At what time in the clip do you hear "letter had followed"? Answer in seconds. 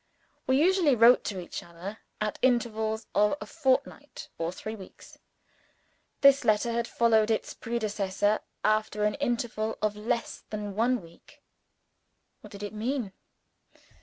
6.43-7.29